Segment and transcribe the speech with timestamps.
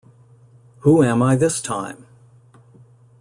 [0.79, 2.07] Who Am I This Time?